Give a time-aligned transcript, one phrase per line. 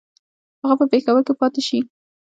[0.61, 1.79] هغه په پېښور کې پاته شي.